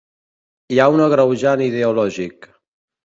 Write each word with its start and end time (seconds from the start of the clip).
Hi 0.75 0.79
ha 0.79 0.87
un 0.95 1.03
agreujant 1.07 1.63
ideològic. 1.67 2.49